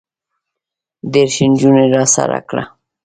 دېرش 1.13 1.35
نجونې 1.49 1.85
راسره 1.95 2.39
کړه. 2.49 2.63